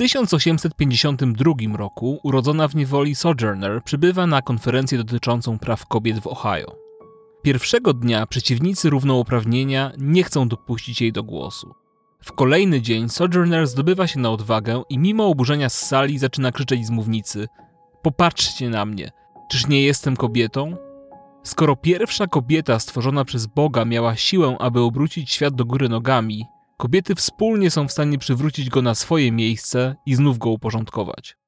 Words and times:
1852 0.00 1.76
roku 1.76 2.20
urodzona 2.22 2.68
w 2.68 2.74
niewoli 2.74 3.14
Sojourner 3.14 3.82
przybywa 3.84 4.26
na 4.26 4.42
konferencję 4.42 4.98
dotyczącą 4.98 5.58
praw 5.58 5.86
kobiet 5.86 6.20
w 6.20 6.26
Ohio. 6.26 6.76
Pierwszego 7.42 7.92
dnia 7.94 8.26
przeciwnicy 8.26 8.90
równouprawnienia 8.90 9.92
nie 9.98 10.22
chcą 10.22 10.48
dopuścić 10.48 11.00
jej 11.00 11.12
do 11.12 11.22
głosu. 11.22 11.74
W 12.22 12.32
kolejny 12.32 12.80
dzień 12.80 13.08
Sojourner 13.08 13.66
zdobywa 13.66 14.06
się 14.06 14.20
na 14.20 14.30
odwagę 14.30 14.82
i 14.88 14.98
mimo 14.98 15.26
oburzenia 15.26 15.68
z 15.68 15.86
sali 15.86 16.18
zaczyna 16.18 16.52
krzyczeć 16.52 16.86
z 16.86 16.90
mównicy: 16.90 17.48
Popatrzcie 18.02 18.68
na 18.68 18.86
mnie, 18.86 19.10
czyż 19.50 19.66
nie 19.66 19.82
jestem 19.82 20.16
kobietą? 20.16 20.76
Skoro 21.42 21.76
pierwsza 21.76 22.26
kobieta 22.26 22.78
stworzona 22.78 23.24
przez 23.24 23.46
Boga 23.46 23.84
miała 23.84 24.16
siłę, 24.16 24.56
aby 24.60 24.80
obrócić 24.80 25.30
świat 25.30 25.54
do 25.54 25.64
góry 25.64 25.88
nogami, 25.88 26.46
kobiety 26.80 27.14
wspólnie 27.14 27.70
są 27.70 27.88
w 27.88 27.92
stanie 27.92 28.18
przywrócić 28.18 28.70
go 28.70 28.82
na 28.82 28.94
swoje 28.94 29.32
miejsce 29.32 29.94
i 30.06 30.14
znów 30.14 30.38
go 30.38 30.50
uporządkować. 30.50 31.39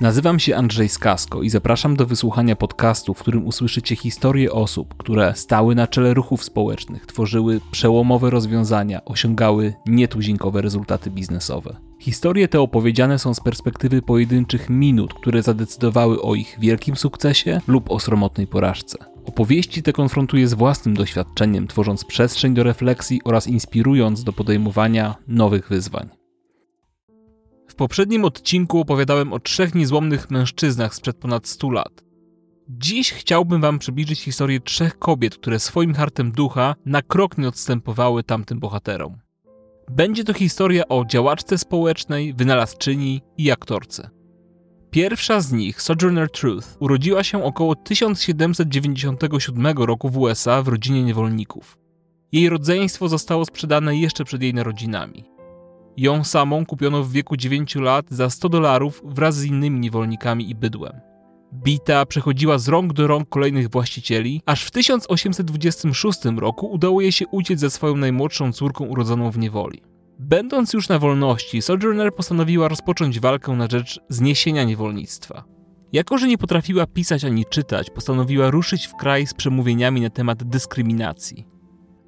Nazywam 0.00 0.38
się 0.38 0.56
Andrzej 0.56 0.88
Skasko 0.88 1.42
i 1.42 1.50
zapraszam 1.50 1.96
do 1.96 2.06
wysłuchania 2.06 2.56
podcastu, 2.56 3.14
w 3.14 3.18
którym 3.18 3.46
usłyszycie 3.46 3.96
historie 3.96 4.52
osób, 4.52 4.94
które 4.96 5.32
stały 5.36 5.74
na 5.74 5.86
czele 5.86 6.14
ruchów 6.14 6.44
społecznych, 6.44 7.06
tworzyły 7.06 7.60
przełomowe 7.70 8.30
rozwiązania, 8.30 9.04
osiągały 9.04 9.74
nietuzinkowe 9.86 10.62
rezultaty 10.62 11.10
biznesowe. 11.10 11.76
Historie 12.00 12.48
te 12.48 12.60
opowiedziane 12.60 13.18
są 13.18 13.34
z 13.34 13.40
perspektywy 13.40 14.02
pojedynczych 14.02 14.70
minut, 14.70 15.14
które 15.14 15.42
zadecydowały 15.42 16.22
o 16.22 16.34
ich 16.34 16.56
wielkim 16.60 16.96
sukcesie 16.96 17.60
lub 17.66 17.90
o 17.90 18.00
sromotnej 18.00 18.46
porażce. 18.46 18.98
Opowieści 19.26 19.82
te 19.82 19.92
konfrontuję 19.92 20.48
z 20.48 20.54
własnym 20.54 20.94
doświadczeniem, 20.94 21.66
tworząc 21.66 22.04
przestrzeń 22.04 22.54
do 22.54 22.62
refleksji 22.62 23.20
oraz 23.24 23.46
inspirując 23.46 24.24
do 24.24 24.32
podejmowania 24.32 25.14
nowych 25.28 25.68
wyzwań. 25.68 26.17
Poprzednim 27.78 28.24
odcinku 28.24 28.80
opowiadałem 28.80 29.32
o 29.32 29.38
trzech 29.38 29.74
niezłomnych 29.74 30.30
mężczyznach 30.30 30.94
sprzed 30.94 31.16
ponad 31.16 31.48
100 31.48 31.70
lat. 31.70 32.04
Dziś 32.68 33.12
chciałbym 33.12 33.60
Wam 33.60 33.78
przybliżyć 33.78 34.20
historię 34.20 34.60
trzech 34.60 34.98
kobiet, 34.98 35.36
które 35.36 35.58
swoim 35.58 35.94
hartem 35.94 36.32
ducha 36.32 36.74
na 36.86 37.02
krok 37.02 37.38
nie 37.38 37.48
odstępowały 37.48 38.22
tamtym 38.22 38.60
bohaterom. 38.60 39.18
Będzie 39.90 40.24
to 40.24 40.32
historia 40.32 40.88
o 40.88 41.04
działaczce 41.04 41.58
społecznej, 41.58 42.34
wynalazczyni 42.34 43.22
i 43.36 43.50
aktorce. 43.50 44.10
Pierwsza 44.90 45.40
z 45.40 45.52
nich, 45.52 45.82
Sojourner 45.82 46.30
Truth, 46.30 46.76
urodziła 46.80 47.24
się 47.24 47.44
około 47.44 47.74
1797 47.74 49.78
roku 49.78 50.08
w 50.08 50.18
USA 50.18 50.62
w 50.62 50.68
rodzinie 50.68 51.02
niewolników. 51.02 51.78
Jej 52.32 52.48
rodzeństwo 52.48 53.08
zostało 53.08 53.44
sprzedane 53.44 53.96
jeszcze 53.96 54.24
przed 54.24 54.42
jej 54.42 54.54
narodzinami. 54.54 55.37
Ją 55.98 56.24
samą 56.24 56.66
kupiono 56.66 57.02
w 57.02 57.12
wieku 57.12 57.36
9 57.36 57.74
lat 57.74 58.06
za 58.10 58.30
100 58.30 58.48
dolarów 58.48 59.02
wraz 59.04 59.36
z 59.36 59.44
innymi 59.44 59.80
niewolnikami 59.80 60.50
i 60.50 60.54
bydłem. 60.54 61.00
Bita 61.54 62.06
przechodziła 62.06 62.58
z 62.58 62.68
rąk 62.68 62.92
do 62.92 63.06
rąk 63.06 63.28
kolejnych 63.28 63.70
właścicieli, 63.70 64.42
aż 64.46 64.64
w 64.64 64.70
1826 64.70 66.18
roku 66.36 66.70
udało 66.70 67.00
jej 67.00 67.12
się 67.12 67.26
uciec 67.26 67.60
ze 67.60 67.70
swoją 67.70 67.96
najmłodszą 67.96 68.52
córką 68.52 68.84
urodzoną 68.84 69.30
w 69.30 69.38
niewoli. 69.38 69.82
Będąc 70.18 70.72
już 70.72 70.88
na 70.88 70.98
wolności, 70.98 71.62
Sojourner 71.62 72.14
postanowiła 72.14 72.68
rozpocząć 72.68 73.20
walkę 73.20 73.52
na 73.52 73.66
rzecz 73.70 74.00
zniesienia 74.08 74.64
niewolnictwa. 74.64 75.44
Jako, 75.92 76.18
że 76.18 76.28
nie 76.28 76.38
potrafiła 76.38 76.86
pisać 76.86 77.24
ani 77.24 77.44
czytać, 77.44 77.90
postanowiła 77.90 78.50
ruszyć 78.50 78.86
w 78.86 78.96
kraj 78.96 79.26
z 79.26 79.34
przemówieniami 79.34 80.00
na 80.00 80.10
temat 80.10 80.44
dyskryminacji. 80.44 81.57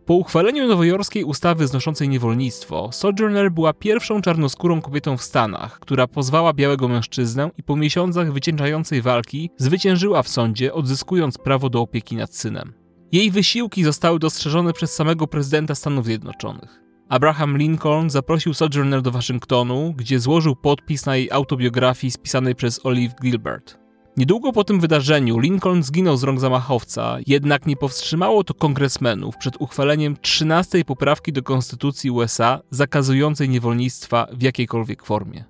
Po 0.07 0.15
uchwaleniu 0.15 0.69
nowojorskiej 0.69 1.25
ustawy 1.25 1.67
znoszącej 1.67 2.09
niewolnictwo, 2.09 2.93
Sojourner 2.93 3.53
była 3.53 3.73
pierwszą 3.73 4.23
czarnoskórą 4.23 4.81
kobietą 4.81 5.17
w 5.17 5.23
Stanach, 5.23 5.81
która 5.81 6.07
pozwała 6.07 6.53
białego 6.53 6.89
mężczyznę 6.89 7.51
i 7.59 7.63
po 7.63 7.77
miesiącach 7.77 8.33
wycieńczającej 8.33 9.03
walki 9.03 9.51
zwyciężyła 9.57 10.23
w 10.23 10.29
sądzie, 10.29 10.75
odzyskując 10.75 11.39
prawo 11.39 11.71
do 11.71 11.81
opieki 11.81 12.17
nad 12.17 12.35
synem. 12.35 12.73
Jej 13.13 13.31
wysiłki 13.31 13.85
zostały 13.85 14.19
dostrzeżone 14.19 14.73
przez 14.73 14.95
samego 14.95 15.27
prezydenta 15.27 15.75
Stanów 15.75 16.05
Zjednoczonych. 16.05 16.81
Abraham 17.09 17.59
Lincoln 17.59 18.11
zaprosił 18.11 18.55
Sojourner 18.55 19.03
do 19.03 19.11
Waszyngtonu, 19.11 19.95
gdzie 19.97 20.21
złożył 20.21 20.57
podpis 20.57 21.07
na 21.07 21.17
jej 21.17 21.31
autobiografii 21.31 22.11
spisanej 22.11 22.55
przez 22.55 22.87
Olive 22.87 23.15
Gilbert. 23.23 23.79
Niedługo 24.17 24.53
po 24.53 24.65
tym 24.65 24.81
wydarzeniu 24.81 25.39
Lincoln 25.39 25.83
zginął 25.83 26.17
z 26.17 26.23
rąk 26.23 26.41
zamachowca, 26.41 27.19
jednak 27.27 27.67
nie 27.67 27.77
powstrzymało 27.77 28.45
to 28.45 28.55
kongresmenów 28.55 29.37
przed 29.37 29.57
uchwaleniem 29.59 30.17
13 30.21 30.85
poprawki 30.85 31.33
do 31.33 31.43
Konstytucji 31.43 32.11
USA 32.11 32.61
zakazującej 32.71 33.49
niewolnictwa 33.49 34.27
w 34.33 34.43
jakiejkolwiek 34.43 35.03
formie. 35.03 35.45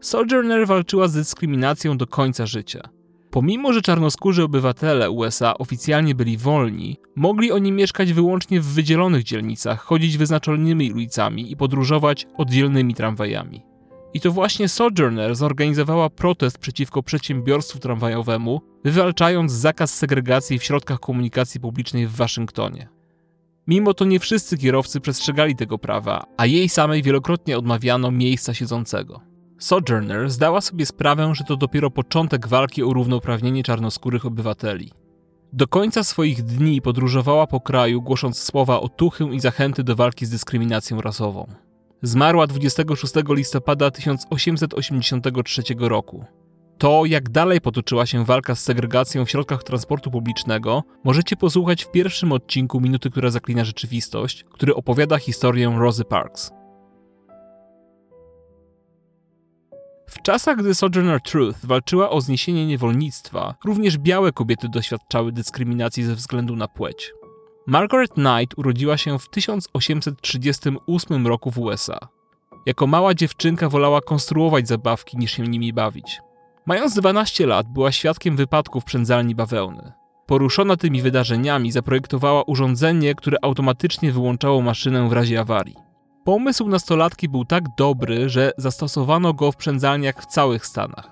Sojourner 0.00 0.66
walczyła 0.66 1.08
z 1.08 1.14
dyskryminacją 1.14 1.98
do 1.98 2.06
końca 2.06 2.46
życia. 2.46 2.88
Pomimo, 3.30 3.72
że 3.72 3.82
czarnoskórzy 3.82 4.42
obywatele 4.42 5.10
USA 5.10 5.58
oficjalnie 5.58 6.14
byli 6.14 6.36
wolni, 6.36 6.96
mogli 7.16 7.52
oni 7.52 7.72
mieszkać 7.72 8.12
wyłącznie 8.12 8.60
w 8.60 8.66
wydzielonych 8.66 9.22
dzielnicach, 9.22 9.80
chodzić 9.80 10.18
wyznaczonymi 10.18 10.92
ulicami 10.92 11.52
i 11.52 11.56
podróżować 11.56 12.26
oddzielnymi 12.36 12.94
tramwajami. 12.94 13.71
I 14.14 14.20
to 14.20 14.32
właśnie 14.32 14.68
Sojourner 14.68 15.34
zorganizowała 15.34 16.10
protest 16.10 16.58
przeciwko 16.58 17.02
przedsiębiorstwu 17.02 17.78
tramwajowemu, 17.78 18.60
wywalczając 18.84 19.52
zakaz 19.52 19.94
segregacji 19.94 20.58
w 20.58 20.64
środkach 20.64 21.00
komunikacji 21.00 21.60
publicznej 21.60 22.06
w 22.06 22.16
Waszyngtonie. 22.16 22.88
Mimo 23.66 23.94
to 23.94 24.04
nie 24.04 24.20
wszyscy 24.20 24.58
kierowcy 24.58 25.00
przestrzegali 25.00 25.56
tego 25.56 25.78
prawa, 25.78 26.24
a 26.36 26.46
jej 26.46 26.68
samej 26.68 27.02
wielokrotnie 27.02 27.58
odmawiano 27.58 28.10
miejsca 28.10 28.54
siedzącego. 28.54 29.20
Sojourner 29.58 30.30
zdała 30.30 30.60
sobie 30.60 30.86
sprawę, 30.86 31.34
że 31.34 31.44
to 31.44 31.56
dopiero 31.56 31.90
początek 31.90 32.48
walki 32.48 32.82
o 32.82 32.92
równouprawnienie 32.92 33.62
czarnoskórych 33.62 34.26
obywateli. 34.26 34.92
Do 35.52 35.66
końca 35.66 36.04
swoich 36.04 36.42
dni 36.42 36.82
podróżowała 36.82 37.46
po 37.46 37.60
kraju, 37.60 38.02
głosząc 38.02 38.38
słowa 38.38 38.80
otuchy 38.80 39.24
i 39.24 39.40
zachęty 39.40 39.84
do 39.84 39.96
walki 39.96 40.26
z 40.26 40.30
dyskryminacją 40.30 41.00
rasową. 41.00 41.46
Zmarła 42.04 42.46
26 42.46 43.14
listopada 43.28 43.90
1883 43.90 45.62
roku. 45.78 46.24
To, 46.78 47.04
jak 47.04 47.30
dalej 47.30 47.60
potoczyła 47.60 48.06
się 48.06 48.24
walka 48.24 48.54
z 48.54 48.62
segregacją 48.62 49.24
w 49.24 49.30
środkach 49.30 49.62
transportu 49.62 50.10
publicznego, 50.10 50.82
możecie 51.04 51.36
posłuchać 51.36 51.84
w 51.84 51.90
pierwszym 51.90 52.32
odcinku 52.32 52.80
Minuty, 52.80 53.10
która 53.10 53.30
zaklina 53.30 53.64
rzeczywistość, 53.64 54.44
który 54.52 54.74
opowiada 54.74 55.18
historię 55.18 55.74
Rosy 55.78 56.04
Parks. 56.04 56.50
W 60.08 60.22
czasach, 60.22 60.56
gdy 60.56 60.74
Sojourner 60.74 61.20
Truth 61.20 61.66
walczyła 61.66 62.10
o 62.10 62.20
zniesienie 62.20 62.66
niewolnictwa, 62.66 63.54
również 63.64 63.98
białe 63.98 64.32
kobiety 64.32 64.68
doświadczały 64.68 65.32
dyskryminacji 65.32 66.04
ze 66.04 66.14
względu 66.14 66.56
na 66.56 66.68
płeć. 66.68 67.12
Margaret 67.66 68.12
Knight 68.12 68.58
urodziła 68.58 68.96
się 68.96 69.18
w 69.18 69.28
1838 69.28 71.26
roku 71.26 71.50
w 71.50 71.58
USA. 71.58 71.98
Jako 72.66 72.86
mała 72.86 73.14
dziewczynka 73.14 73.68
wolała 73.68 74.00
konstruować 74.00 74.68
zabawki 74.68 75.18
niż 75.18 75.32
się 75.32 75.42
nimi 75.42 75.72
bawić. 75.72 76.20
Mając 76.66 76.94
12 76.94 77.46
lat 77.46 77.66
była 77.68 77.92
świadkiem 77.92 78.36
wypadku 78.36 78.80
w 78.80 78.84
przędzalni 78.84 79.34
bawełny. 79.34 79.92
Poruszona 80.26 80.76
tymi 80.76 81.02
wydarzeniami 81.02 81.72
zaprojektowała 81.72 82.42
urządzenie, 82.42 83.14
które 83.14 83.38
automatycznie 83.42 84.12
wyłączało 84.12 84.62
maszynę 84.62 85.08
w 85.08 85.12
razie 85.12 85.40
awarii. 85.40 85.76
Pomysł 86.24 86.68
nastolatki 86.68 87.28
był 87.28 87.44
tak 87.44 87.64
dobry, 87.78 88.28
że 88.28 88.52
zastosowano 88.56 89.34
go 89.34 89.52
w 89.52 89.56
przędzalniach 89.56 90.22
w 90.22 90.26
całych 90.26 90.66
Stanach. 90.66 91.10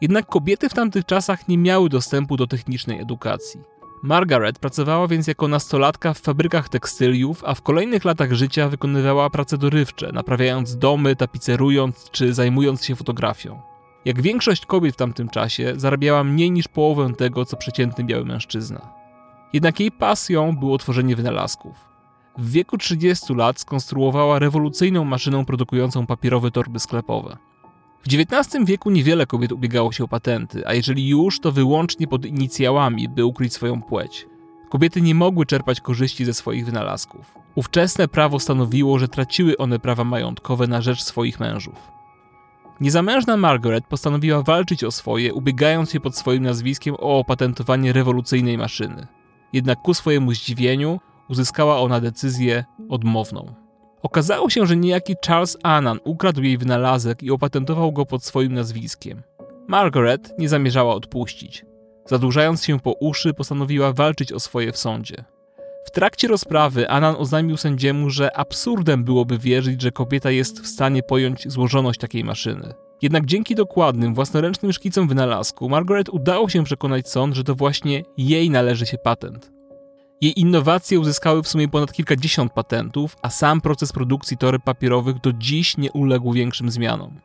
Jednak 0.00 0.26
kobiety 0.26 0.68
w 0.68 0.74
tamtych 0.74 1.04
czasach 1.04 1.48
nie 1.48 1.58
miały 1.58 1.88
dostępu 1.88 2.36
do 2.36 2.46
technicznej 2.46 3.00
edukacji. 3.00 3.60
Margaret 4.02 4.58
pracowała 4.58 5.08
więc 5.08 5.26
jako 5.26 5.48
nastolatka 5.48 6.14
w 6.14 6.18
fabrykach 6.18 6.68
tekstyliów, 6.68 7.44
a 7.44 7.54
w 7.54 7.62
kolejnych 7.62 8.04
latach 8.04 8.32
życia 8.32 8.68
wykonywała 8.68 9.30
prace 9.30 9.58
dorywcze, 9.58 10.12
naprawiając 10.12 10.78
domy, 10.78 11.16
tapicerując 11.16 12.10
czy 12.10 12.34
zajmując 12.34 12.84
się 12.84 12.96
fotografią. 12.96 13.60
Jak 14.04 14.22
większość 14.22 14.66
kobiet 14.66 14.94
w 14.94 14.98
tamtym 14.98 15.28
czasie, 15.28 15.72
zarabiała 15.76 16.24
mniej 16.24 16.50
niż 16.50 16.68
połowę 16.68 17.12
tego, 17.14 17.44
co 17.44 17.56
przeciętny 17.56 18.04
biały 18.04 18.24
mężczyzna. 18.24 18.88
Jednak 19.52 19.80
jej 19.80 19.90
pasją 19.90 20.56
było 20.56 20.78
tworzenie 20.78 21.16
wynalazków. 21.16 21.76
W 22.38 22.50
wieku 22.50 22.78
30 22.78 23.34
lat 23.34 23.60
skonstruowała 23.60 24.38
rewolucyjną 24.38 25.04
maszynę 25.04 25.44
produkującą 25.44 26.06
papierowe 26.06 26.50
torby 26.50 26.78
sklepowe. 26.78 27.36
W 28.02 28.06
XIX 28.06 28.64
wieku 28.64 28.90
niewiele 28.90 29.26
kobiet 29.26 29.52
ubiegało 29.52 29.92
się 29.92 30.04
o 30.04 30.08
patenty, 30.08 30.66
a 30.66 30.74
jeżeli 30.74 31.08
już, 31.08 31.40
to 31.40 31.52
wyłącznie 31.52 32.06
pod 32.06 32.26
inicjałami, 32.26 33.08
by 33.08 33.24
ukryć 33.24 33.52
swoją 33.52 33.82
płeć. 33.82 34.26
Kobiety 34.68 35.00
nie 35.00 35.14
mogły 35.14 35.46
czerpać 35.46 35.80
korzyści 35.80 36.24
ze 36.24 36.34
swoich 36.34 36.66
wynalazków. 36.66 37.34
Ówczesne 37.54 38.08
prawo 38.08 38.40
stanowiło, 38.40 38.98
że 38.98 39.08
traciły 39.08 39.56
one 39.56 39.78
prawa 39.78 40.04
majątkowe 40.04 40.66
na 40.66 40.80
rzecz 40.80 41.02
swoich 41.02 41.40
mężów. 41.40 41.98
Niezamężna 42.80 43.36
Margaret 43.36 43.86
postanowiła 43.86 44.42
walczyć 44.42 44.84
o 44.84 44.90
swoje, 44.90 45.34
ubiegając 45.34 45.92
się 45.92 46.00
pod 46.00 46.16
swoim 46.16 46.42
nazwiskiem 46.42 46.94
o 46.94 47.18
opatentowanie 47.18 47.92
rewolucyjnej 47.92 48.58
maszyny. 48.58 49.06
Jednak 49.52 49.82
ku 49.82 49.94
swojemu 49.94 50.32
zdziwieniu 50.32 51.00
uzyskała 51.28 51.80
ona 51.80 52.00
decyzję 52.00 52.64
odmowną. 52.88 53.54
Okazało 54.02 54.50
się, 54.50 54.66
że 54.66 54.76
niejaki 54.76 55.14
Charles 55.26 55.56
Annan 55.62 56.00
ukradł 56.04 56.42
jej 56.42 56.58
wynalazek 56.58 57.22
i 57.22 57.30
opatentował 57.30 57.92
go 57.92 58.06
pod 58.06 58.24
swoim 58.24 58.54
nazwiskiem. 58.54 59.22
Margaret 59.68 60.34
nie 60.38 60.48
zamierzała 60.48 60.94
odpuścić. 60.94 61.64
Zadłużając 62.06 62.64
się 62.64 62.80
po 62.80 62.92
uszy, 62.92 63.34
postanowiła 63.34 63.92
walczyć 63.92 64.32
o 64.32 64.40
swoje 64.40 64.72
w 64.72 64.78
sądzie. 64.78 65.24
W 65.86 65.90
trakcie 65.90 66.28
rozprawy 66.28 66.88
Anan 66.90 67.14
oznajmił 67.18 67.56
sędziemu, 67.56 68.10
że 68.10 68.36
absurdem 68.36 69.04
byłoby 69.04 69.38
wierzyć, 69.38 69.82
że 69.82 69.92
kobieta 69.92 70.30
jest 70.30 70.60
w 70.60 70.66
stanie 70.66 71.02
pojąć 71.02 71.52
złożoność 71.52 72.00
takiej 72.00 72.24
maszyny. 72.24 72.74
Jednak 73.02 73.26
dzięki 73.26 73.54
dokładnym, 73.54 74.14
własnoręcznym 74.14 74.72
szkicom 74.72 75.08
wynalazku, 75.08 75.68
Margaret 75.68 76.08
udało 76.08 76.48
się 76.48 76.64
przekonać 76.64 77.08
sąd, 77.08 77.34
że 77.34 77.44
to 77.44 77.54
właśnie 77.54 78.02
jej 78.16 78.50
należy 78.50 78.86
się 78.86 78.98
patent. 78.98 79.57
Jej 80.20 80.40
innowacje 80.40 81.00
uzyskały 81.00 81.42
w 81.42 81.48
sumie 81.48 81.68
ponad 81.68 81.92
kilkadziesiąt 81.92 82.52
patentów, 82.52 83.16
a 83.22 83.30
sam 83.30 83.60
proces 83.60 83.92
produkcji 83.92 84.36
toreb 84.36 84.62
papierowych 84.62 85.20
do 85.20 85.32
dziś 85.32 85.76
nie 85.76 85.92
uległ 85.92 86.32
większym 86.32 86.70
zmianom. 86.70 87.20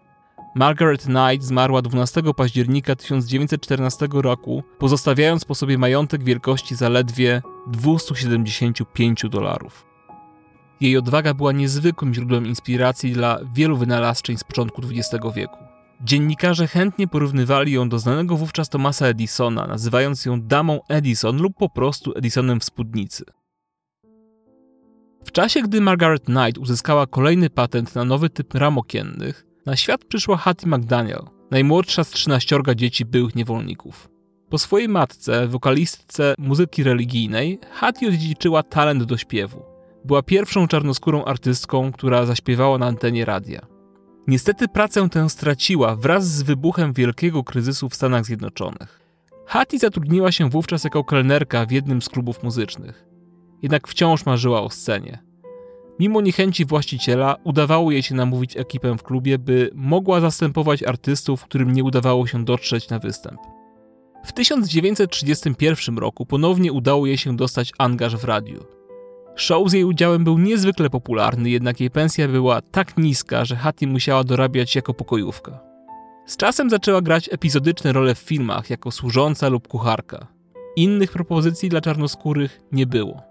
Margaret 0.55 1.03
Knight 1.03 1.43
zmarła 1.47 1.81
12 1.81 2.21
października 2.35 2.95
1914 2.95 4.07
roku, 4.13 4.63
pozostawiając 4.79 5.45
po 5.45 5.55
sobie 5.55 5.77
majątek 5.77 6.23
wielkości 6.23 6.75
zaledwie 6.75 7.41
275 7.67 9.23
dolarów. 9.29 9.85
Jej 10.81 10.97
odwaga 10.97 11.33
była 11.33 11.51
niezwykłym 11.51 12.13
źródłem 12.13 12.47
inspiracji 12.47 13.11
dla 13.11 13.39
wielu 13.53 13.77
wynalazczyń 13.77 14.37
z 14.37 14.43
początku 14.43 14.81
XX 14.81 15.25
wieku. 15.35 15.72
Dziennikarze 16.03 16.67
chętnie 16.67 17.07
porównywali 17.07 17.71
ją 17.71 17.89
do 17.89 17.99
znanego 17.99 18.37
wówczas 18.37 18.69
Thomasa 18.69 19.07
Edisona, 19.07 19.67
nazywając 19.67 20.25
ją 20.25 20.41
damą 20.41 20.79
Edison 20.89 21.37
lub 21.41 21.57
po 21.57 21.69
prostu 21.69 22.13
Edisonem 22.15 22.59
w 22.59 22.63
spódnicy. 22.63 23.23
W 25.25 25.31
czasie, 25.31 25.61
gdy 25.61 25.81
Margaret 25.81 26.23
Knight 26.23 26.57
uzyskała 26.57 27.07
kolejny 27.07 27.49
patent 27.49 27.95
na 27.95 28.05
nowy 28.05 28.29
typ 28.29 28.53
ram 28.53 28.77
okiennych, 28.77 29.45
na 29.65 29.75
świat 29.75 30.05
przyszła 30.05 30.37
Hattie 30.37 30.67
McDaniel, 30.67 31.21
najmłodsza 31.51 32.03
z 32.03 32.09
13 32.09 32.59
dzieci 32.75 33.05
byłych 33.05 33.35
niewolników. 33.35 34.09
Po 34.49 34.57
swojej 34.57 34.89
matce, 34.89 35.47
wokalistce 35.47 36.35
muzyki 36.37 36.83
religijnej, 36.83 37.59
Hattie 37.71 38.07
odziedziczyła 38.07 38.63
talent 38.63 39.03
do 39.03 39.17
śpiewu. 39.17 39.63
Była 40.05 40.23
pierwszą 40.23 40.67
czarnoskórą 40.67 41.25
artystką, 41.25 41.91
która 41.91 42.25
zaśpiewała 42.25 42.77
na 42.77 42.85
antenie 42.85 43.25
radia. 43.25 43.72
Niestety 44.27 44.67
pracę 44.67 45.09
tę 45.09 45.29
straciła 45.29 45.95
wraz 45.95 46.27
z 46.27 46.41
wybuchem 46.41 46.93
wielkiego 46.93 47.43
kryzysu 47.43 47.89
w 47.89 47.95
Stanach 47.95 48.25
Zjednoczonych. 48.25 48.99
Hattie 49.45 49.79
zatrudniła 49.79 50.31
się 50.31 50.49
wówczas 50.49 50.83
jako 50.83 51.03
kelnerka 51.03 51.65
w 51.65 51.71
jednym 51.71 52.01
z 52.01 52.09
klubów 52.09 52.43
muzycznych. 52.43 53.05
Jednak 53.61 53.87
wciąż 53.87 54.25
marzyła 54.25 54.61
o 54.61 54.69
scenie. 54.69 55.23
Mimo 55.99 56.21
niechęci 56.21 56.65
właściciela, 56.65 57.35
udawało 57.43 57.91
jej 57.91 58.03
się 58.03 58.15
namówić 58.15 58.57
ekipę 58.57 58.97
w 58.97 59.03
klubie, 59.03 59.37
by 59.39 59.69
mogła 59.73 60.21
zastępować 60.21 60.83
artystów, 60.83 61.43
którym 61.43 61.73
nie 61.73 61.83
udawało 61.83 62.27
się 62.27 62.45
dotrzeć 62.45 62.89
na 62.89 62.99
występ. 62.99 63.39
W 64.25 64.33
1931 64.33 65.97
roku 65.97 66.25
ponownie 66.25 66.73
udało 66.73 67.05
jej 67.05 67.17
się 67.17 67.35
dostać 67.35 67.71
angaż 67.77 68.15
w 68.15 68.23
radiu. 68.23 68.65
Show 69.35 69.69
z 69.69 69.73
jej 69.73 69.83
udziałem 69.83 70.23
był 70.23 70.37
niezwykle 70.37 70.89
popularny, 70.89 71.49
jednak 71.49 71.79
jej 71.79 71.89
pensja 71.89 72.27
była 72.27 72.61
tak 72.61 72.97
niska, 72.97 73.45
że 73.45 73.55
Hattie 73.55 73.87
musiała 73.87 74.23
dorabiać 74.23 74.75
jako 74.75 74.93
pokojówka. 74.93 75.59
Z 76.25 76.37
czasem 76.37 76.69
zaczęła 76.69 77.01
grać 77.01 77.29
epizodyczne 77.31 77.93
role 77.93 78.15
w 78.15 78.19
filmach 78.19 78.69
jako 78.69 78.91
służąca 78.91 79.49
lub 79.49 79.67
kucharka. 79.67 80.27
Innych 80.75 81.11
propozycji 81.11 81.69
dla 81.69 81.81
czarnoskórych 81.81 82.61
nie 82.71 82.85
było. 82.85 83.21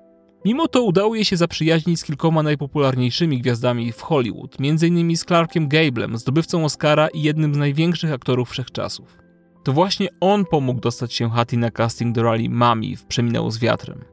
Mimo 0.44 0.68
to 0.68 0.82
udało 0.82 1.14
jej 1.14 1.24
się 1.24 1.36
zaprzyjaźnić 1.36 2.00
z 2.00 2.04
kilkoma 2.04 2.42
najpopularniejszymi 2.42 3.38
gwiazdami 3.38 3.92
w 3.92 4.00
Hollywood, 4.00 4.56
m.in. 4.60 5.16
z 5.16 5.24
Clarkiem 5.24 5.68
Gablem, 5.68 6.18
zdobywcą 6.18 6.64
Oscara 6.64 7.08
i 7.08 7.22
jednym 7.22 7.54
z 7.54 7.58
największych 7.58 8.12
aktorów 8.12 8.50
wszechczasów. 8.50 9.18
To 9.64 9.72
właśnie 9.72 10.08
on 10.20 10.44
pomógł 10.44 10.80
dostać 10.80 11.14
się 11.14 11.30
Hattie 11.30 11.58
na 11.58 11.70
casting 11.70 12.14
do 12.14 12.22
roli 12.22 12.50
Mami 12.50 12.96
w 12.96 13.04
Przeminęło 13.04 13.50
z 13.50 13.58
wiatrem. 13.58 14.11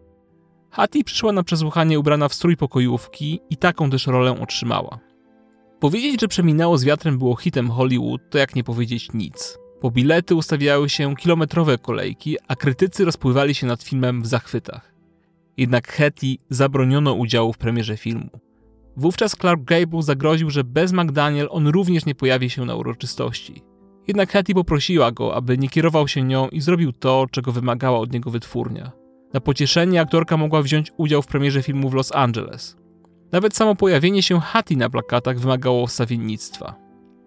Hattie 0.72 1.04
przyszła 1.04 1.32
na 1.32 1.44
przesłuchanie 1.44 2.00
ubrana 2.00 2.28
w 2.28 2.34
strój 2.34 2.58
pokojówki 2.58 3.40
i 3.50 3.58
taką 3.58 3.90
też 3.90 4.08
rolę 4.08 4.42
otrzymała. 4.42 5.00
Powiedzieć, 5.80 6.22
że 6.22 6.28
Przeminęło 6.28 6.78
z 6.78 6.84
wiatrem 6.84 7.18
było 7.18 7.36
hitem 7.36 7.70
Hollywood, 7.70 8.22
to 8.30 8.38
jak 8.38 8.56
nie 8.56 8.64
powiedzieć 8.64 9.08
nic. 9.14 9.58
Po 9.82 9.92
bilety 9.92 10.36
ustawiały 10.36 10.90
się 10.90 11.16
kilometrowe 11.16 11.78
kolejki, 11.78 12.38
a 12.48 12.56
krytycy 12.56 13.06
rozpływali 13.06 13.56
się 13.56 13.68
nad 13.68 13.84
filmem 13.84 14.22
w 14.22 14.28
zachwytach. 14.28 14.94
Jednak 15.58 15.88
Hetty 15.88 16.36
zabroniono 16.50 17.14
udziału 17.14 17.54
w 17.54 17.58
premierze 17.58 17.98
filmu. 17.98 18.30
Wówczas 18.98 19.32
Clark 19.32 19.64
Gable 19.64 20.04
zagroził, 20.04 20.50
że 20.50 20.64
bez 20.64 20.92
McDaniel 20.92 21.48
on 21.52 21.68
również 21.68 22.06
nie 22.06 22.16
pojawi 22.16 22.50
się 22.50 22.66
na 22.66 22.76
uroczystości. 22.76 23.62
Jednak 24.08 24.32
Hetty 24.32 24.54
poprosiła 24.54 25.12
go, 25.12 25.36
aby 25.36 25.58
nie 25.58 25.70
kierował 25.70 26.08
się 26.08 26.24
nią 26.24 26.50
i 26.50 26.62
zrobił 26.62 26.92
to, 26.92 27.26
czego 27.32 27.52
wymagała 27.52 28.00
od 28.00 28.14
niego 28.14 28.32
wytwórnia. 28.32 28.99
Na 29.34 29.40
pocieszenie 29.40 30.02
aktorka 30.02 30.38
mogła 30.38 30.62
wziąć 30.62 30.92
udział 30.98 31.22
w 31.22 31.28
premierze 31.28 31.64
filmu 31.64 31.90
w 31.90 31.94
Los 31.94 32.16
Angeles. 32.16 32.78
Nawet 33.32 33.56
samo 33.56 33.76
pojawienie 33.76 34.24
się 34.24 34.40
Hattie 34.40 34.78
na 34.78 34.90
plakatach 34.90 35.40
wymagało 35.40 35.88
wstawiennictwa. 35.88 36.76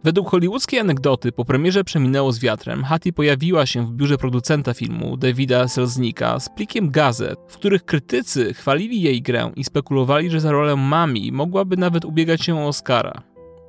Według 0.04 0.30
hollywoodzkiej 0.30 0.80
anegdoty 0.80 1.32
po 1.32 1.44
premierze 1.44 1.84
Przeminęło 1.84 2.32
z 2.32 2.38
wiatrem 2.38 2.84
Hattie 2.84 3.12
pojawiła 3.12 3.66
się 3.66 3.86
w 3.86 3.92
biurze 3.92 4.18
producenta 4.18 4.74
filmu 4.74 5.16
Davida 5.16 5.68
Selznika 5.68 6.40
z 6.40 6.48
plikiem 6.48 6.90
gazet, 6.90 7.38
w 7.48 7.54
których 7.54 7.84
krytycy 7.84 8.54
chwalili 8.54 9.02
jej 9.02 9.22
grę 9.22 9.52
i 9.56 9.64
spekulowali, 9.64 10.30
że 10.30 10.40
za 10.40 10.52
rolę 10.52 10.76
Mami 10.76 11.32
mogłaby 11.32 11.76
nawet 11.76 12.04
ubiegać 12.04 12.42
się 12.42 12.58
o 12.58 12.66
Oscara. 12.66 13.22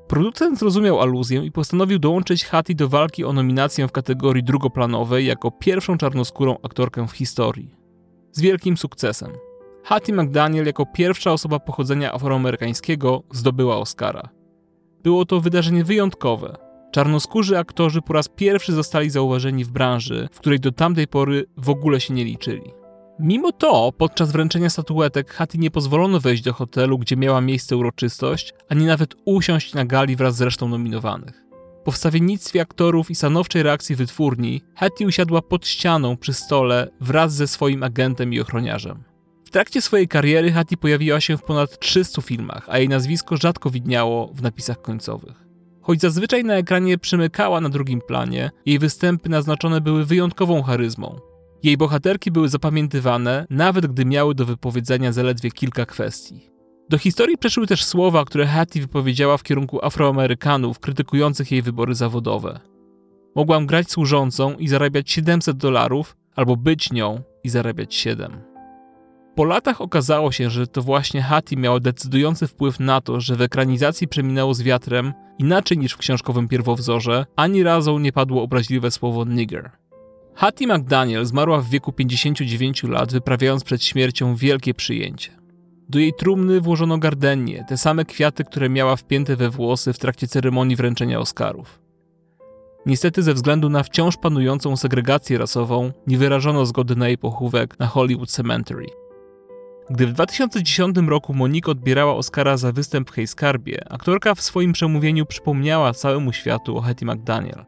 Producent 0.08 0.60
zrozumiał 0.60 1.02
aluzję 1.02 1.46
i 1.46 1.52
postanowił 1.52 2.00
dołączyć 2.00 2.46
Hattie 2.46 2.76
do 2.76 2.90
walki 2.90 3.26
o 3.26 3.34
nominację 3.34 3.88
w 3.88 3.92
kategorii 3.92 4.44
drugoplanowej 4.44 5.26
jako 5.26 5.52
pierwszą 5.52 5.98
czarnoskórą 5.98 6.58
aktorkę 6.64 7.08
w 7.08 7.12
historii. 7.12 7.83
Z 8.34 8.42
wielkim 8.42 8.78
sukcesem. 8.78 9.32
Hattie 9.84 10.14
McDaniel 10.14 10.66
jako 10.66 10.86
pierwsza 10.86 11.32
osoba 11.32 11.60
pochodzenia 11.60 12.14
afroamerykańskiego 12.14 13.24
zdobyła 13.32 13.78
Oscara. 13.78 14.30
Było 15.04 15.26
to 15.26 15.42
wydarzenie 15.42 15.84
wyjątkowe. 15.84 16.56
Czarnoskórzy 16.92 17.58
aktorzy 17.58 18.02
po 18.02 18.14
raz 18.14 18.28
pierwszy 18.28 18.74
zostali 18.74 19.10
zauważeni 19.10 19.66
w 19.66 19.72
branży, 19.72 20.28
w 20.32 20.40
której 20.40 20.60
do 20.60 20.72
tamtej 20.72 21.08
pory 21.08 21.46
w 21.58 21.70
ogóle 21.70 22.02
się 22.02 22.14
nie 22.14 22.26
liczyli. 22.26 22.72
Mimo 23.20 23.52
to, 23.52 23.92
podczas 23.98 24.32
wręczenia 24.32 24.70
statuetek 24.70 25.34
Hattie 25.34 25.58
nie 25.58 25.72
pozwolono 25.72 26.20
wejść 26.20 26.44
do 26.44 26.54
hotelu, 26.54 26.98
gdzie 26.98 27.18
miała 27.18 27.42
miejsce 27.42 27.78
uroczystość, 27.78 28.54
ani 28.70 28.86
nawet 28.86 29.16
usiąść 29.26 29.74
na 29.74 29.86
gali 29.86 30.16
wraz 30.16 30.36
z 30.36 30.42
resztą 30.42 30.68
nominowanych. 30.68 31.43
Po 31.84 31.92
wstawiennictwie 31.92 32.62
aktorów 32.62 33.12
i 33.12 33.16
stanowczej 33.16 33.64
reakcji 33.64 33.96
wytwórni, 33.96 34.62
Hattie 34.76 35.08
usiadła 35.08 35.42
pod 35.42 35.68
ścianą 35.68 36.18
przy 36.18 36.34
stole 36.34 36.90
wraz 37.02 37.34
ze 37.34 37.48
swoim 37.48 37.84
agentem 37.84 38.34
i 38.34 38.40
ochroniarzem 38.40 39.04
trakcie 39.54 39.82
swojej 39.82 40.08
kariery 40.08 40.52
Hattie 40.52 40.78
pojawiła 40.78 41.22
się 41.22 41.38
w 41.38 41.44
ponad 41.44 41.80
300 41.80 42.22
filmach, 42.22 42.66
a 42.70 42.78
jej 42.78 42.90
nazwisko 42.90 43.38
rzadko 43.38 43.70
widniało 43.70 44.28
w 44.34 44.42
napisach 44.42 44.82
końcowych. 44.82 45.44
Choć 45.82 46.02
zazwyczaj 46.02 46.44
na 46.44 46.54
ekranie 46.54 46.98
przymykała 46.98 47.62
na 47.62 47.70
drugim 47.70 48.02
planie, 48.02 48.52
jej 48.66 48.80
występy 48.80 49.30
naznaczone 49.30 49.82
były 49.82 50.06
wyjątkową 50.06 50.64
charyzmą. 50.64 51.20
Jej 51.64 51.78
bohaterki 51.78 52.32
były 52.32 52.50
zapamiętywane, 52.50 53.46
nawet 53.50 53.88
gdy 53.88 54.06
miały 54.06 54.36
do 54.36 54.46
wypowiedzenia 54.46 55.12
zaledwie 55.12 55.52
kilka 55.52 55.86
kwestii. 55.86 56.50
Do 56.90 56.98
historii 56.98 57.38
przeszły 57.38 57.68
też 57.68 57.86
słowa, 57.86 58.26
które 58.26 58.46
Hattie 58.46 58.82
wypowiedziała 58.82 59.38
w 59.38 59.44
kierunku 59.44 59.86
Afroamerykanów 59.86 60.80
krytykujących 60.80 61.52
jej 61.52 61.62
wybory 61.62 61.96
zawodowe. 61.96 62.60
Mogłam 63.36 63.66
grać 63.66 63.92
służącą 63.92 64.54
i 64.54 64.68
zarabiać 64.68 65.12
700 65.12 65.58
dolarów, 65.58 66.16
albo 66.36 66.56
być 66.56 66.92
nią 66.92 67.22
i 67.44 67.50
zarabiać 67.50 67.96
7. 67.96 68.42
Po 69.36 69.46
latach 69.46 69.82
okazało 69.82 70.32
się, 70.32 70.50
że 70.50 70.68
to 70.68 70.82
właśnie 70.82 71.22
Hattie 71.22 71.58
miała 71.58 71.80
decydujący 71.80 72.48
wpływ 72.48 72.80
na 72.80 73.02
to, 73.02 73.20
że 73.22 73.36
w 73.36 73.42
ekranizacji 73.42 74.08
przeminęło 74.08 74.54
z 74.54 74.62
wiatrem, 74.62 75.14
inaczej 75.40 75.78
niż 75.78 75.94
w 75.94 75.98
książkowym 75.98 76.48
pierwowzorze, 76.48 77.26
ani 77.36 77.64
razu 77.64 78.00
nie 78.00 78.12
padło 78.12 78.44
obraźliwe 78.44 78.92
słowo 78.92 79.26
nigger. 79.26 79.72
Hattie 80.36 80.68
McDaniel 80.68 81.26
zmarła 81.26 81.62
w 81.62 81.70
wieku 81.70 81.92
59 81.92 82.84
lat, 82.84 83.12
wyprawiając 83.12 83.64
przed 83.64 83.84
śmiercią 83.84 84.36
wielkie 84.36 84.74
przyjęcie. 84.74 85.43
Do 85.90 86.00
jej 86.00 86.14
trumny 86.14 86.62
włożono 86.62 86.98
gardenie, 86.98 87.66
te 87.68 87.78
same 87.78 88.06
kwiaty, 88.06 88.44
które 88.44 88.70
miała 88.70 88.96
wpięte 88.96 89.36
we 89.36 89.50
włosy 89.50 89.94
w 89.94 90.00
trakcie 90.00 90.28
ceremonii 90.28 90.76
wręczenia 90.76 91.20
Oscarów. 91.20 91.80
Niestety 92.86 93.24
ze 93.24 93.34
względu 93.34 93.70
na 93.70 93.84
wciąż 93.84 94.18
panującą 94.18 94.78
segregację 94.78 95.38
rasową 95.38 95.92
nie 96.08 96.18
wyrażono 96.18 96.66
zgody 96.66 96.96
na 96.96 97.08
jej 97.08 97.18
pochówek 97.18 97.80
na 97.80 97.88
Hollywood 97.88 98.32
Cemetery. 98.32 98.86
Gdy 99.90 100.08
w 100.08 100.14
2010 100.14 100.98
roku 101.08 101.34
Monika 101.34 101.72
odbierała 101.72 102.16
Oscara 102.16 102.58
za 102.58 102.72
występ 102.72 103.10
w 103.10 103.14
Hej 103.14 103.28
Skarbie, 103.28 103.84
aktorka 103.90 104.36
w 104.36 104.42
swoim 104.42 104.74
przemówieniu 104.74 105.26
przypomniała 105.26 105.94
całemu 105.94 106.34
światu 106.34 106.78
o 106.78 106.82
Hetty 106.82 107.06
McDaniel. 107.06 107.66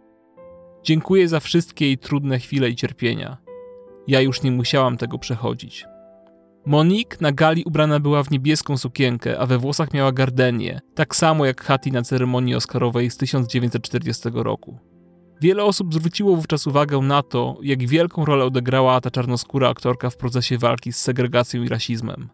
Dziękuję 0.84 1.28
za 1.28 1.40
wszystkie 1.40 1.86
jej 1.86 1.98
trudne 1.98 2.40
chwile 2.40 2.70
i 2.70 2.76
cierpienia. 2.76 3.38
Ja 4.08 4.22
już 4.22 4.44
nie 4.44 4.52
musiałam 4.52 4.98
tego 4.98 5.20
przechodzić. 5.20 5.86
Monique 6.66 7.22
na 7.22 7.32
gali 7.32 7.64
ubrana 7.64 8.00
była 8.00 8.24
w 8.24 8.32
niebieską 8.32 8.78
sukienkę, 8.78 9.40
a 9.40 9.46
we 9.46 9.58
włosach 9.58 9.94
miała 9.94 10.12
gardenię, 10.12 10.82
tak 10.96 11.16
samo 11.16 11.46
jak 11.46 11.64
Hattie 11.64 11.92
na 11.92 12.02
ceremonii 12.02 12.56
Oscarowej 12.56 13.12
z 13.12 13.18
1940 13.18 14.30
roku. 14.34 14.80
Wiele 15.42 15.64
osób 15.64 15.94
zwróciło 15.94 16.36
wówczas 16.36 16.68
uwagę 16.68 16.98
na 16.98 17.24
to, 17.24 17.58
jak 17.62 17.88
wielką 17.88 18.26
rolę 18.26 18.46
odegrała 18.46 19.02
ta 19.02 19.12
czarnoskóra 19.12 19.70
aktorka 19.70 20.10
w 20.10 20.18
procesie 20.18 20.58
walki 20.58 20.94
z 20.94 20.98
segregacją 20.98 21.64
i 21.64 21.70
rasizmem. 21.70 22.30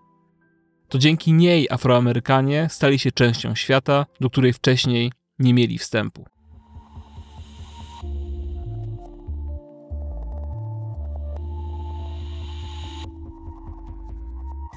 To 0.90 0.98
dzięki 0.98 1.34
niej 1.34 1.68
Afroamerykanie 1.70 2.68
stali 2.70 3.00
się 3.00 3.12
częścią 3.12 3.56
świata, 3.56 4.06
do 4.20 4.30
której 4.30 4.54
wcześniej 4.54 5.12
nie 5.40 5.54
mieli 5.54 5.78
wstępu. 5.78 6.26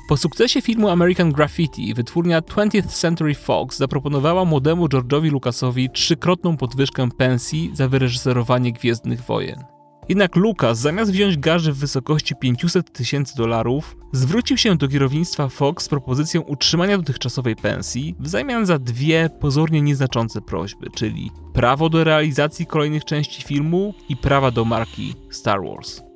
Po 0.08 0.16
sukcesie 0.16 0.62
filmu 0.62 0.88
American 0.88 1.32
Graffiti 1.32 1.94
wytwórnia 1.94 2.40
20th 2.40 2.88
Century 2.88 3.34
Fox 3.34 3.78
zaproponowała 3.78 4.44
młodemu 4.44 4.86
George'owi 4.86 5.30
Lucasowi 5.30 5.90
trzykrotną 5.90 6.56
podwyżkę 6.56 7.08
pensji 7.10 7.70
za 7.74 7.88
wyreżyserowanie 7.88 8.72
Gwiezdnych 8.72 9.20
Wojen. 9.20 9.64
Jednak 10.08 10.36
Lucas, 10.36 10.78
zamiast 10.78 11.12
wziąć 11.12 11.36
garzy 11.36 11.72
w 11.72 11.76
wysokości 11.76 12.34
500 12.36 12.92
tysięcy 12.92 13.36
dolarów, 13.36 13.96
zwrócił 14.12 14.56
się 14.56 14.76
do 14.76 14.88
kierownictwa 14.88 15.48
Fox 15.48 15.84
z 15.84 15.88
propozycją 15.88 16.40
utrzymania 16.40 16.98
dotychczasowej 16.98 17.56
pensji 17.56 18.14
w 18.20 18.28
zamian 18.28 18.66
za 18.66 18.78
dwie 18.78 19.30
pozornie 19.40 19.82
nieznaczące 19.82 20.40
prośby, 20.40 20.90
czyli 20.90 21.30
prawo 21.52 21.88
do 21.88 22.04
realizacji 22.04 22.66
kolejnych 22.66 23.04
części 23.04 23.42
filmu 23.42 23.94
i 24.08 24.16
prawa 24.16 24.50
do 24.50 24.64
marki 24.64 25.14
Star 25.30 25.60
Wars. 25.62 26.13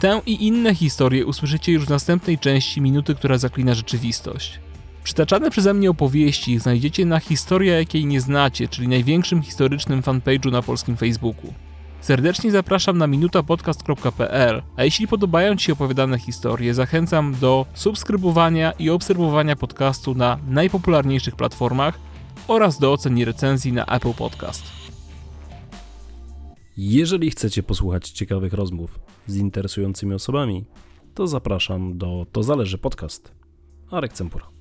Tę 0.00 0.20
i 0.26 0.46
inne 0.46 0.74
historie 0.74 1.26
usłyszycie 1.26 1.72
już 1.72 1.86
w 1.86 1.90
następnej 1.90 2.38
części 2.38 2.80
Minuty, 2.80 3.14
która 3.14 3.38
zaklina 3.38 3.74
rzeczywistość. 3.74 4.60
Przytaczane 5.04 5.50
przeze 5.50 5.74
mnie 5.74 5.90
opowieści 5.90 6.58
znajdziecie 6.58 7.06
na 7.06 7.20
Historia, 7.20 7.78
jakiej 7.78 8.06
nie 8.06 8.20
znacie, 8.20 8.68
czyli 8.68 8.88
największym 8.88 9.42
historycznym 9.42 10.02
fanpage'u 10.02 10.52
na 10.52 10.62
polskim 10.62 10.96
Facebooku. 10.96 11.54
Serdecznie 12.00 12.50
zapraszam 12.50 12.98
na 12.98 13.06
minutapodcast.pl, 13.06 14.62
a 14.76 14.84
jeśli 14.84 15.08
podobają 15.08 15.56
Ci 15.56 15.64
się 15.64 15.72
opowiadane 15.72 16.18
historie, 16.18 16.74
zachęcam 16.74 17.34
do 17.40 17.66
subskrybowania 17.74 18.72
i 18.72 18.90
obserwowania 18.90 19.56
podcastu 19.56 20.14
na 20.14 20.38
najpopularniejszych 20.48 21.36
platformach 21.36 21.98
oraz 22.48 22.78
do 22.78 22.92
ocen 22.92 23.18
i 23.18 23.24
recenzji 23.24 23.72
na 23.72 23.86
Apple 23.86 24.14
Podcast. 24.14 24.83
Jeżeli 26.76 27.30
chcecie 27.30 27.62
posłuchać 27.62 28.10
ciekawych 28.10 28.52
rozmów 28.52 28.98
z 29.26 29.36
interesującymi 29.36 30.14
osobami, 30.14 30.64
to 31.14 31.26
zapraszam 31.26 31.98
do 31.98 32.26
To 32.32 32.42
Zależy 32.42 32.78
Podcast. 32.78 33.32
Arek 33.90 34.12
Cempura. 34.12 34.53